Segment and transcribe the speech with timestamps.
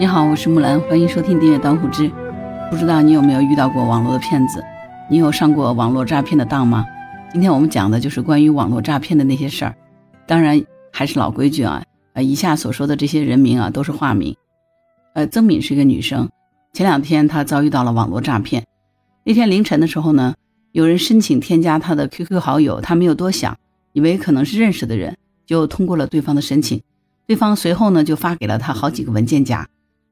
[0.00, 2.10] 你好，我是木兰，欢迎收听订阅当户知。
[2.70, 4.64] 不知道你有没有遇到过网络的骗子？
[5.10, 6.86] 你有上过网络诈骗的当吗？
[7.30, 9.76] 今天我们讲的就是关于网络诈骗的那些事儿。
[10.26, 14.34] 当然还是老规矩啊，呃，以下所说的这些人名啊都是化名。
[15.12, 16.30] 呃，曾敏是一个女生，
[16.72, 18.64] 前两天她遭遇到了网络诈骗。
[19.24, 20.34] 那天凌晨的时候呢，
[20.72, 23.54] 有人申请添加她的 QQ 好友，她没有多想，
[23.92, 26.80] 以为可能是认识的人，就通过了对方的申请。
[27.26, 29.68] 对方随后呢就发给了她好几个文件夹。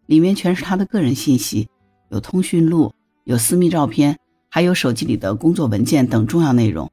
[0.09, 1.69] 里面全是他的个人信息，
[2.11, 2.95] 有通讯录，
[3.25, 4.17] 有私密照片，
[4.48, 6.91] 还有手机里的工作文件等重要内容。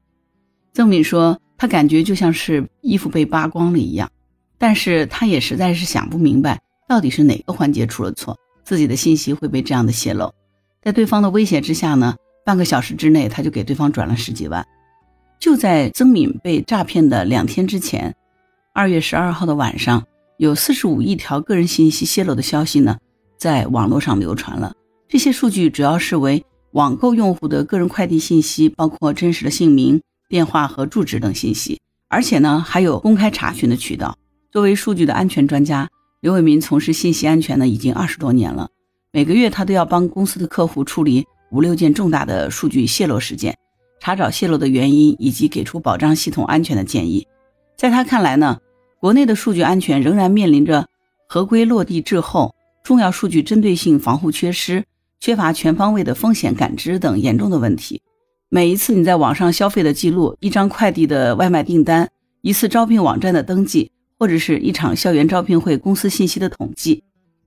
[0.74, 4.10] 曾敏说，他感觉就像是衣服被扒光了一样，
[4.58, 10.30] 但是他也实在是想不明白，到底是哪个环节出了错，自己的信息会被这样的泄露。
[10.82, 12.14] 在对方的威胁之下呢，
[12.44, 14.66] 半个小时之内他就给对方转了十几万。
[15.40, 18.14] 就在曾敏被诈骗的两天之前，
[18.74, 20.04] 二月十二号的晚上，
[20.36, 22.98] 有四十五亿条个人信息泄露的消息呢。
[23.38, 24.74] 在网络上流传了
[25.08, 34.16] 这些数据，主要是为网购用户的个人快递信息，包括真实的姓名、电话和住址等信息，而且呢还有公开查询的渠道。
[34.50, 35.88] 作为数据的安全专家，
[36.20, 38.68] 刘伟民从事信息安全呢已经二十多年了，
[39.12, 43.56] 每个月他都要帮公司的客户处理五六件重大的数据泄露事件，
[44.00, 47.26] 查找泄露的原因以及给出保障系统安全的建议。
[47.76, 48.58] 在他看来呢，
[48.98, 50.88] 国内的数据安全仍然面临着
[51.28, 52.55] 合规落地滞后。
[52.86, 54.84] 重要数据针对性防护缺失，
[55.18, 58.00] 缺乏全方位的风险感知等严重的问题。
[58.48, 62.08] 每一次你在网上消费的记录，一张快递的外卖订单，
[62.42, 67.02] 一次招聘网站的登记，或者是一场校园招聘会公司信息的统计，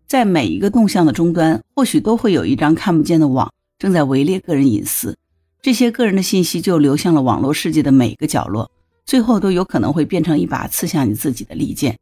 [0.06, 5.18] 在每一个动向的终端，或许都会有一张看不见的网正在围猎个人隐私。
[5.62, 8.70] 这些个人的信息就流向了网络世界的每一个角落，
[9.06, 11.98] 最后都有可能会变成一把刺向你自己的利剑。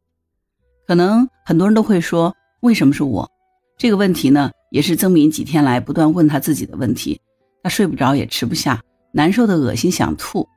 [0.88, 2.34] 可能很多人都会说。
[2.60, 3.30] 为什么是我？
[3.76, 7.20] 这个问题呢，也是曾敏几天来不断问他自己的问题。
[7.62, 8.80] 他睡不着，也吃不下，
[9.12, 10.48] 难受的恶心想吐，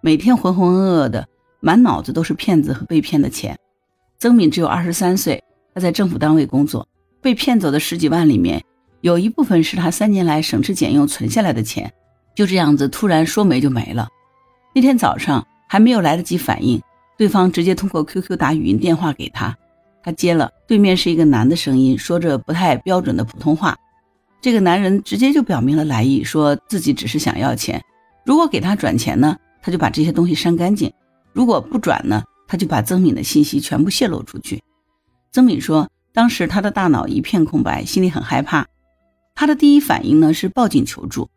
[0.00, 1.26] 每天浑浑噩噩的，
[1.60, 3.58] 满脑子都是骗子和被骗的钱。
[4.18, 5.42] 曾敏只有二十三岁，
[5.74, 6.86] 他在政府单位工作，
[7.20, 8.62] 被骗走的十几万里面，
[9.00, 11.92] 有一部分是他三年来省吃俭用存下来的钱，
[12.36, 14.08] 就这样子突然说没就没了。
[14.72, 16.80] 那天早上还没有来得及反应，
[17.18, 19.56] 对方直接通过 QQ 打语音电话给他。
[20.02, 23.76] 他接了，对面是一个男的声音，说着不太标准的普通话。
[24.40, 27.82] 这个男人直接就表明了来意，说自己只是想要钱，
[28.24, 30.90] 如果给他转钱呢，他就把这些东西删干净；
[31.34, 34.62] 如果不转呢，他就把曾敏的信息全部泄露出去。
[35.30, 38.66] 曾敏说，当时他的大脑一片空白，心里很害怕。
[39.34, 41.28] 他的第一反应呢是报警求助，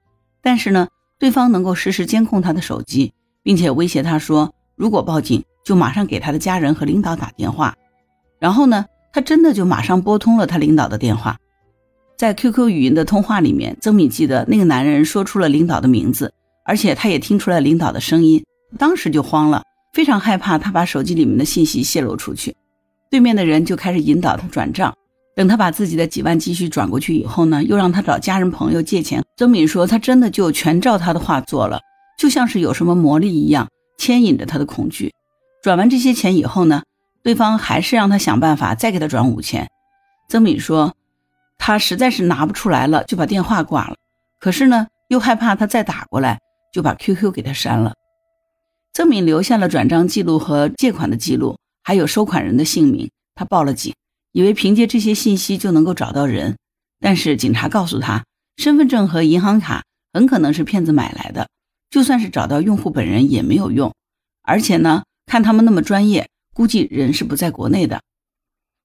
[0.42, 0.88] 但是呢，
[1.20, 3.14] 对方能够实时监控他的手机，
[3.44, 7.76] 并且威胁他说，如果报警，就马上给他的家人和领导打电话。
[8.44, 8.84] 然后呢，
[9.14, 11.38] 他真的就马上拨通了他领导的电话，
[12.18, 16.34] 在 QQ 语音的通话里面，曾敏记得那个男人说出了领导的名字，
[16.66, 18.44] 而且他也听出来领导的声音，
[18.78, 22.54] 当时就慌了，非常害怕他把手机里面的信息泄露出去。
[23.10, 24.94] 对面的人就开始引导他转账，
[25.38, 29.24] 等他把自己的几万积蓄转过去以后呢，又让他找家人朋友借钱。
[29.38, 31.80] 曾敏说，他真的就全照他的话做了，
[32.20, 35.14] 就像是有什么魔力一样，牵引着他的恐惧。
[35.64, 36.82] 转完这些钱以后呢？
[37.24, 39.68] 对方还是让他想办法再给他转五千。
[40.30, 40.94] 曾敏说，
[41.58, 43.96] 他实在是拿不出来了，就把电话挂了。
[44.40, 46.40] 可是呢，又害怕他再打过来，
[46.74, 47.94] 就把 QQ 给他删了。
[48.94, 53.10] 曾敏留下了转账记录和借款的记录，还有收款人的姓名。
[53.36, 53.96] 他报了警，
[54.34, 56.58] 以为凭借这些信息就能够找到人。
[57.00, 58.26] 但是警察告诉他，
[58.58, 61.48] 身份证和银行卡很可能是骗子买来的，
[61.90, 63.94] 就算是找到用户本人也没有用。
[64.44, 66.28] 而且呢，看他们那么专业。
[66.54, 68.02] 估计人是不在国内的，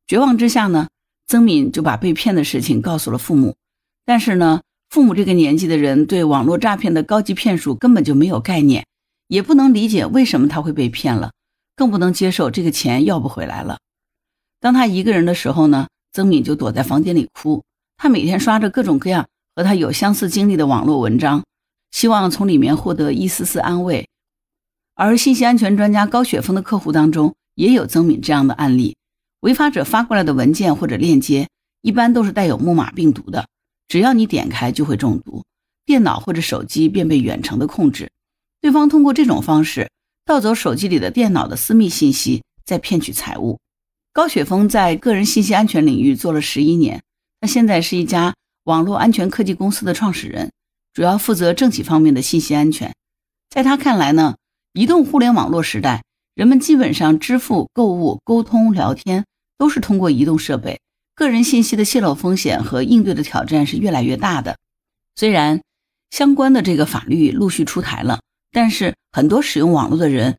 [0.07, 0.89] 绝望之下呢，
[1.27, 3.55] 曾敏就把被骗的事情告诉了父母。
[4.05, 8.87] 但是呢，父母这个年纪的人对网络诈骗的高级骗术根本就没有概念，
[9.29, 11.33] 也不能理解为什么他会被骗了，
[11.77, 13.79] 更不能接受这个钱要不回来了。
[14.61, 17.63] 当他一个人的时候呢，曾敏就躲在房间里哭。
[17.99, 21.45] 他每天刷着各种各样和他有相似经历的网络文章，
[21.91, 24.09] 希望从里面获得一丝丝安慰。
[24.95, 28.97] 而信息安全专家高雪峰的客户当中，也有曾敏这样的案例，
[29.41, 31.49] 违法者发过来的文件或者链接，
[31.83, 33.49] 一般都是带有木马病毒的，
[33.89, 35.45] 只要你点开就会中毒，
[35.85, 38.13] 电脑或者手机便被远程的控制，
[38.61, 39.91] 对方通过这种方式
[40.25, 43.59] 盗走手机里的电脑的私密信息，再骗取财物。
[44.13, 47.03] 高雪峰在个人信息安全领域做了十一年，
[47.41, 50.53] 他现在是一家网络安全科技公司的创始人，
[50.93, 52.95] 主要负责政企方面的信息安全。
[53.51, 54.37] 在他看来呢，
[54.75, 56.05] 移动互联网络时代。
[56.39, 59.25] 人们基本上支付、购物、沟通、聊天
[59.57, 60.81] 都是通过移动设备，
[61.17, 64.57] 个人信息的泄露风险和应对的挑战是越来越大的。
[65.17, 65.61] 虽然
[66.13, 68.21] 相关的这个法律陆续出台了，
[68.53, 70.39] 但是很多使用网络的人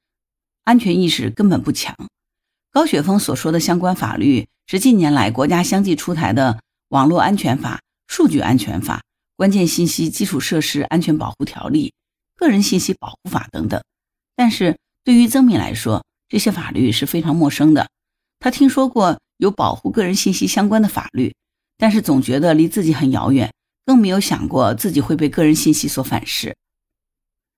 [0.63, 1.94] 安全意识根本不强。
[2.72, 6.54] 高雪峰所说的相关法律是近年来国家相继出台的
[6.88, 7.75] 《网络安全法》
[8.07, 8.95] 《数据安全法》
[9.36, 11.88] 《关键信息基础设施安全保护条例》
[12.38, 13.84] 《个人信息保护法》等等。
[14.38, 14.78] 但是
[15.10, 17.90] 对于曾敏来说，这些法律是非常陌生的。
[18.40, 21.34] 他听说过有保护个人信息相关的法律，
[21.80, 23.52] 但是总觉得离自己很遥远。
[23.88, 26.56] 更没有想过自己会被个人信息所反噬。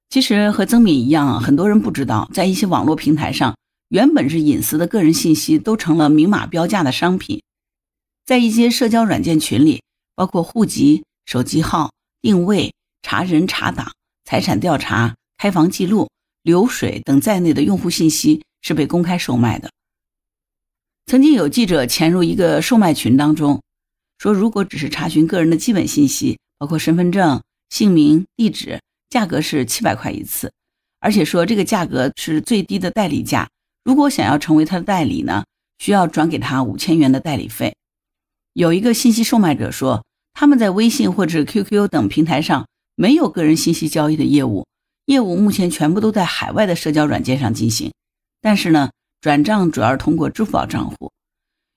[0.07, 3.57] 其实和曾敏一样，很多人不知道，在一些网络平台上，
[3.89, 7.43] 原本是隐私的个人信息都成了明码标价的商品。
[8.25, 9.83] 在一些社交软件群里，
[10.15, 13.91] 包括户籍、手机号、定位、查人查档、
[14.23, 16.07] 财产调查、开房记录、
[16.43, 19.69] 流水等在内的用户信息是被公开售卖的。
[21.05, 23.61] 曾经有记者潜入一个售卖群当中。
[24.17, 27.41] 说，如果只是查询个人的基本信息，包括身份证、
[27.71, 28.79] 姓名、地址，
[29.09, 30.53] 价格是七百块一次，
[30.99, 33.49] 而且说这个价格是最低的代理价。
[33.83, 35.43] 如果想要成为他的代理呢，
[35.79, 37.75] 需要转给他五千元的代理费。
[38.53, 44.67] 有一个信息售卖者说，他们在微信或者 QQ 等平台上没有个人信息交易的业务，
[45.11, 47.91] 业务目前全部都在海外的社交软件上进行，
[48.41, 51.11] 但是呢，转账主要是通过支付宝账户。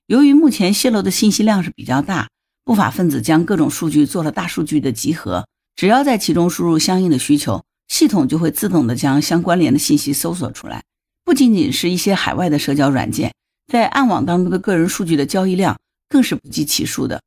[0.07, 2.29] 由于目前泄露的信息量是比较大。
[2.63, 10.81] 不法分子将各种数据做了大数据的集合，只要在其中输入相应的需求，系统就会自动的将相关联的信息搜索出来。
[11.23, 13.35] 不仅仅是一些海外的社交软件，
[13.71, 15.77] 在暗网当中的个人数据的交易量
[16.09, 17.21] 更是不计其数的。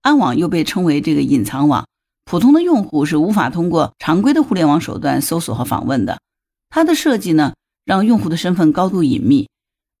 [0.00, 1.86] 暗网又被称为这个隐藏网，
[2.28, 6.20] 普通的用户是无法通过常规的互联网手段搜索和访问的。
[6.68, 7.54] 它的设计呢，
[7.86, 9.48] 让用户的身份高度隐秘，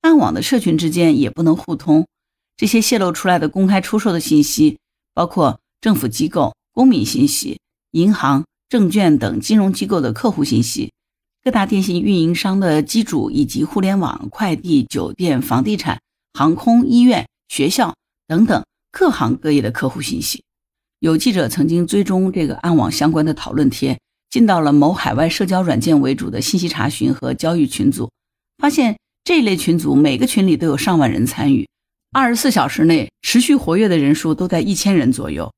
[0.02, 2.06] 暗网的社群之间也不能互通。
[2.54, 4.76] 这些泄露出来的公开出售的信息，
[5.14, 7.60] 包括政府机构、公民信息、
[7.92, 10.92] 银行、证券等金融机构的客户信息、
[11.42, 15.98] 各大电信运营商的机主以及互联网、快递、酒店、房地产、
[16.34, 17.94] 航空、医院、学校
[18.26, 20.44] 等等各行各业的客户信息。
[21.00, 24.00] 有记者曾经追踪这个暗网相关的讨论贴，
[24.30, 28.10] 进到了某海外社交软件为主的信息查询和交易群组，
[28.58, 31.68] 发现这一类群组每个群里都有上万人参与。
[32.10, 35.52] 二十四小时内持续活跃的人数都在一千人左右，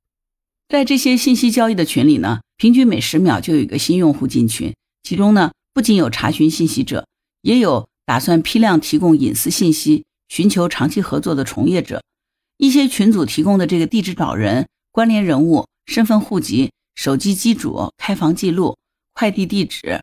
[0.68, 4.74] 在这些信息交易的群里呢，平均每十秒就有一个新用户进群。
[5.02, 7.06] 其中呢，不仅有查询信息者，
[7.40, 12.02] 也有打算批量提供隐私信息、寻求长期合作的从业者。
[12.58, 18.76] 一些群组提供的这个地址找人、关联人物、身份、户籍、手机机主、开房记录、
[19.14, 20.00] 快递地址、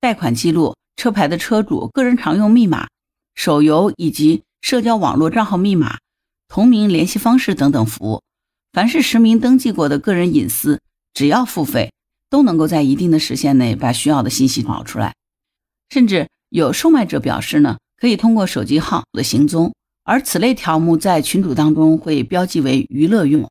[0.00, 2.88] 贷款记录、车牌的车主、个人常用密码、
[3.34, 4.42] 手游以及。
[4.62, 5.96] 社交网络账号密码、
[6.46, 8.22] 同名联系方式等等服务，
[8.74, 10.82] 凡是实名登记过的个人隐私，
[11.14, 11.94] 只要付费，
[12.28, 15.14] 都能够在一定的时限内把需要的信息找出来。
[15.88, 19.72] 甚至有售卖者表示呢，可以通过手机号的行踪，
[20.04, 23.50] 而此类条目在群组当中会标记为娱乐用。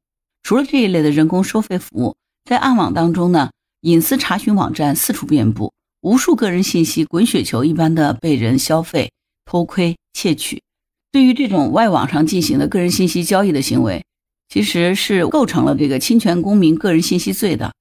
[0.49, 3.51] 除了这一类的人工收费服务，在暗网当中呢，
[3.81, 9.11] 隐私查询网站四处遍布，无数个人信息滚雪球一般的被人消费、
[9.45, 10.63] 偷窥、窃取。
[11.11, 14.03] 对于这种外网上进行的个人信息交易的行为，
[14.47, 17.71] 其实是构成了这个侵权公民个人信息罪的。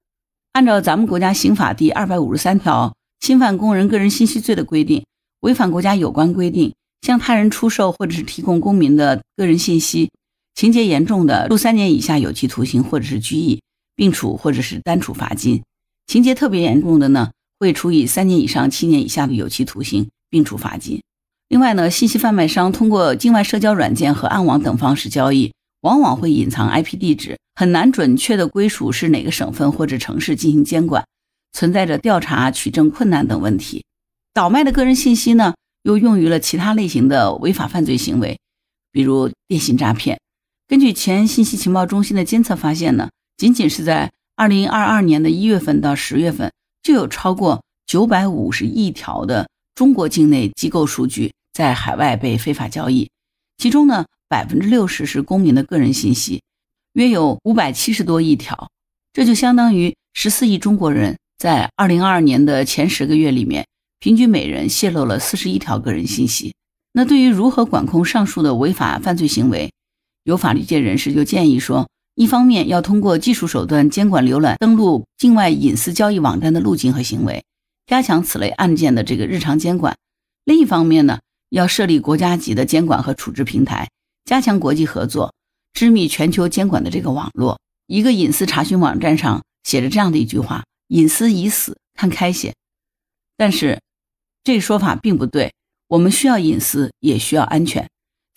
[0.53, 5.03] 按照咱们国家刑法第二百五十三条侵犯公人个人信息罪的规定，
[5.39, 10.11] 违反国家有关规定，向他人出售或者是提供公民的个人信息，
[10.59, 13.61] 情节严重的，处三年以下有期徒刑或者是拘役，
[13.95, 15.61] 并处或者是单处罚金；
[16.05, 21.01] 情节特别严重的呢，会处以三年以上七年以下的有期徒刑，并处罚金。
[21.47, 31.05] 另外呢，信息贩卖商通过境外社交软件和暗网等方式交易，往往会隐藏 IP 地址，很难准确的归属是哪个省份或者城市进行监管，
[31.53, 33.85] 存在着调查取证困难等问题。
[34.33, 38.37] 倒卖的个人信息呢，又用于了其他类型的违法犯罪行为，
[38.91, 40.19] 比如电信诈骗。
[40.69, 51.33] 根据前信息情报中心的监测发现呢，仅仅是在2022年的一月份到十月份，就有超过950亿条的中国境内机构数据。
[51.51, 53.09] 在海外被非法交易，
[53.57, 56.43] 其中呢，百分之六十是公民的个人信息，
[56.93, 58.69] 约有五百七十多亿条，
[59.11, 63.65] 这就相当于十四亿中国人在二零二二年的前十个月里面，
[63.99, 66.53] 平均每人泄露了四十一条个人信息。
[66.93, 69.69] 那对于如何管控上述的违法犯罪行为，
[70.23, 77.43] 有法律界人士就建议说，一方面要通过技术手段监管浏览登录境外隐私交易网站的路径和行为，
[77.87, 79.93] 加强此类案件的这个日常监管；
[80.45, 83.89] 另一方面呢，要设立国家级的监管和处置平台，
[84.25, 85.33] 加强国际合作，
[85.73, 87.59] 织密全球监管的这个网络。
[87.87, 92.53] 一个隐私查询网站上写着这样的一句话：“隐私已死，看开些。”
[93.35, 93.79] 但是，
[94.43, 95.53] 这说法并不对。
[95.87, 97.89] 我们需要隐私，也需要安全。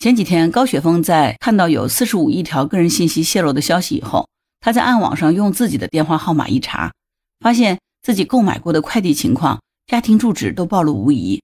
[0.03, 4.27] 前几天，高雪峰在看到有四十五亿条个人信息泄露的消息以后，
[4.59, 6.91] 他在暗网上用自己的电话号码一查，
[7.39, 11.41] 发现自己购买过的快递情况、家庭住址都暴露无遗。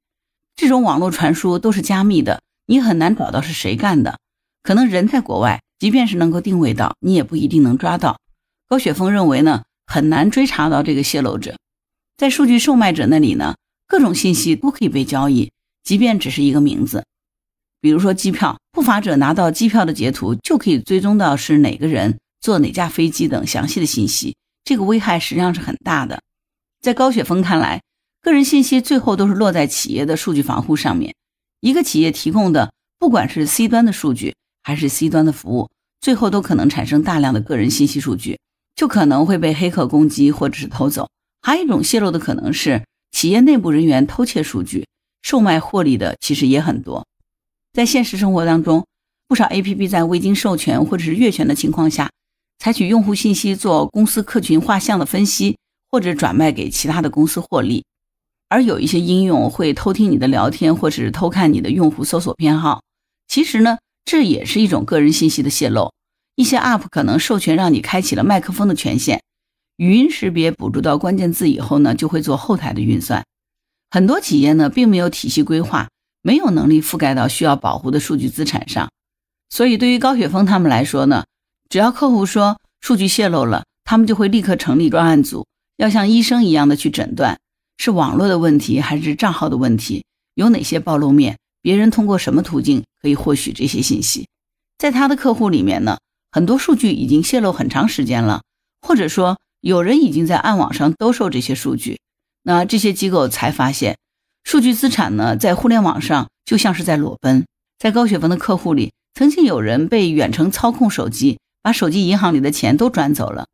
[0.58, 4.20] 这种网络传输都是加密的，你很难找到是谁干的。
[4.62, 8.20] 可能人在国外，即便是能够定位到，你也不一定能抓到。
[8.68, 11.56] 高雪峰认为呢，很难追查到这个泄露者。
[12.18, 13.56] 在数据售卖者那里呢，
[13.88, 15.50] 各种信息都可以被交易。
[15.82, 17.06] 即便只是一个名字，
[17.82, 26.22] 比如说机票，不法者拿到机票的截图就可以追踪到是哪个人坐哪架飞机等详细的信息，这个危害实际上是很大的。
[26.82, 27.82] 在高雪峰看来，
[28.22, 31.16] 个人信息最后都是落在企业的数据防护上面。
[31.62, 35.70] 一个企业提供的，不管是 C 端的数据还是 C 端的服务，
[36.02, 38.40] 最后都可能产生大量的个人信息数据，
[38.76, 41.10] 就可能会被黑客攻击或者是偷走。
[41.42, 44.86] 还有一种泄露的可能是企业内部人员偷窃数据。
[45.22, 47.06] 售卖获利的其实也很多，
[47.74, 48.86] 在现实生活当中，
[49.28, 52.10] 不少 APP 在未经授权或者是越权的情况下，
[52.58, 55.58] 采取用户信息做公司客群画像的分析，
[55.92, 57.86] 或者转卖给其他的公司获利。
[58.48, 62.82] 而有一些应用会偷听你的聊天，或者是偷看你的用户搜索偏好。
[63.28, 65.94] 其实呢，这也是一种个人信息的泄露。
[66.36, 69.22] 一些 App 可能授权让你开启了麦克风的权限，
[69.78, 73.24] 语音识别捕捉到关键字以后呢，就会做后台的运算。
[73.92, 75.88] 很多企业呢，并没有体系规划，
[76.30, 78.92] 没有能力覆盖到需要保护的数据资产上，
[79.50, 81.26] 所以对于高雪峰他们来说呢，
[81.70, 87.40] 只要客户说数据泄露了，他们就会立刻成立专案组，要像医生一样的去诊断，
[87.80, 90.06] 是网络的问题还是账号的问题，
[90.36, 94.28] 有哪些暴露面，别人通过什么途径可以获取这些信息，
[94.78, 95.98] 在他的客户里面呢，
[96.32, 98.44] 很多数据已经泄露很长时间了，
[98.88, 101.98] 或者说有人已经在暗网上兜售这些数据。
[102.44, 103.98] 那这些机构才发现，
[104.44, 107.46] 数据资产呢，在互联网上就像是在裸奔。
[107.78, 113.46] 在高雪峰的客户里，曾经有人被远程操控手机，把手机银行里的钱都转走了。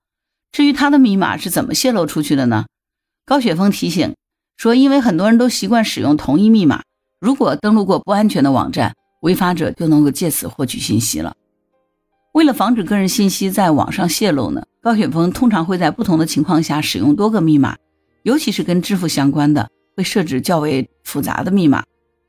[0.51, 2.65] 至于他的密码是怎么泄露出去的呢？
[3.25, 4.15] 高雪峰提醒
[4.57, 6.83] 说，因为很多人都习惯使用同一密码，
[7.19, 11.35] 如果登录过不安全的网站，违法者就能够借此获取信息了。
[12.33, 17.75] 为了防止个人信息在网上泄露呢，高雪峰通常会在不同的情况下使用多个密码。
[18.23, 21.83] 尤其是跟支付相关的，会设置较为复杂的密码。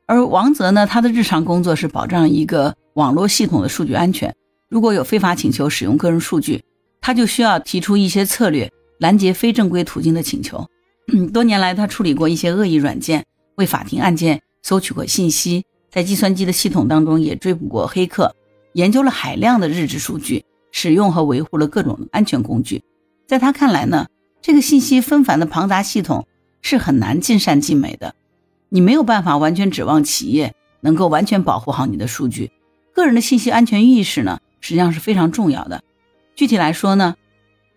[0.06, 4.34] 而王泽呢，他的日常工作是保障一个网络系统的数据安全。
[4.68, 6.62] 如果有非法请求使用个人数据，
[7.00, 10.66] 他就需要提出一些策略，拦截非正规途径的请求。
[11.32, 13.24] 多年来，他处理过一些恶意软件，
[13.56, 18.34] 为法庭案件搜取过信息，在计算机的系统当中也追捕过黑客，
[18.74, 22.82] 研究了海量的日志数据，使用和维护了各种安全工具。
[23.26, 24.06] 在他看来呢。
[24.42, 26.24] 这个信息纷繁的庞杂系统
[26.66, 28.16] 是很难尽善尽美的，
[28.70, 32.50] 你没有办法完全指望企业能够完全保护好你的数据。
[32.92, 35.84] 个人的信息安全意识呢，实际上是非常重要的。
[36.34, 37.14] 具体来说呢，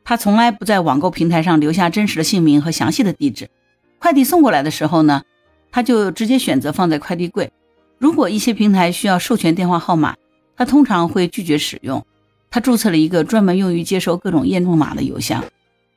[0.03, 3.51] 他从来不在网购平台上留下真实的姓名和详细的地址。
[3.99, 5.21] 快递送过来的时候呢，
[5.71, 7.51] 他就直接选择放在快递柜。
[7.99, 10.15] 如果一些平台需要授权电话号码，
[10.57, 12.03] 他通常会拒绝使用。
[12.49, 15.45] 他注册了一个专门用于接收各种验证码的邮箱。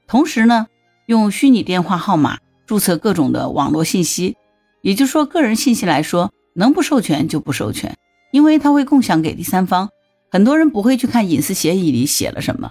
[0.07, 0.67] 同时呢，
[1.07, 2.37] 用虚拟电话号码
[2.73, 4.35] 注册各种的网络信息，
[4.81, 7.99] 也就是说，个人信息来说，能不授权就不授权，
[8.33, 9.91] 因为它会共享给第三方。
[10.31, 12.71] 很多人不会去看隐私协议里写了什么，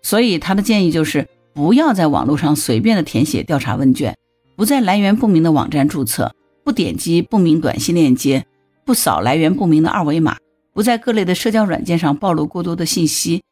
[0.00, 4.16] 所以他的建议就是不要在网络上随便的填写调查问卷，
[4.56, 8.46] 不在来源不明的网站注册，不点击不明短信链接，
[8.86, 10.38] 不扫来源不明的二维码，
[10.72, 13.42] 不在各类的社交软件上暴露过多的信息。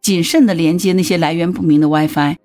[0.00, 2.36] 谨慎的连接那些来源不明的 WiFi，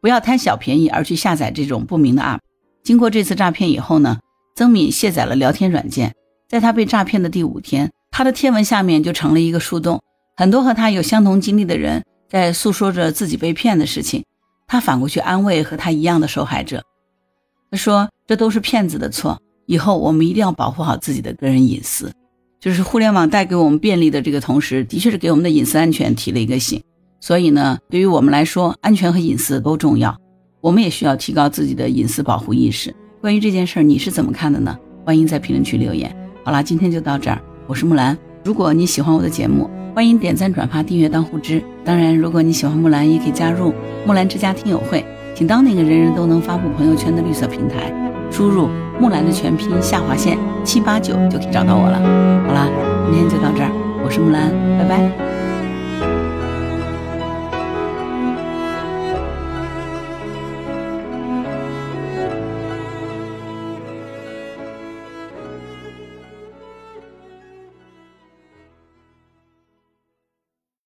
[0.00, 2.38] 不要贪小便宜而去下载这种不明的 App。
[2.82, 4.18] 经过这次诈骗以后呢，
[4.56, 6.14] 曾敏卸载了聊天软件。
[6.48, 10.00] 在他被诈骗的第五天，他的贴文下面就成了一个树洞，
[10.36, 14.24] 很多和他有相同经历的人在诉说着自己被骗的事情。
[14.66, 16.82] 他反过去安慰和他一样的受害者，
[17.70, 22.12] 他说：“这都是骗子的错，以后我们一定要保护好自己的个人隐私。”
[22.60, 26.82] 就是互联网带给我们便利的这个同时，的确是给我们的隐私安全提了一个醒。
[27.20, 30.16] 所以呢，对于我们来说，安全和隐私都重要，
[30.60, 32.94] 我们也需要提高自己的隐私保护意识。
[33.20, 34.76] 关于这件事儿，你是怎么看的呢？
[35.04, 36.14] 欢迎在评论区留言。
[36.44, 38.16] 好啦，今天就到这儿，我是木兰。
[38.44, 41.62] 如果你喜欢我的节目，欢迎点赞、转发、订阅、当护知。
[41.84, 43.74] 当然，如果你喜欢木兰，也可以加入
[44.06, 47.92] 木兰之家听友会，请当那个人人都能发布朋友圈的绿色平台，
[48.30, 48.68] 输入
[49.00, 51.98] 木兰的全拼下划线七八九就可以找到我了。
[52.46, 52.68] 好啦，
[53.06, 53.70] 今天就到这儿，
[54.04, 55.27] 我是木兰，拜拜。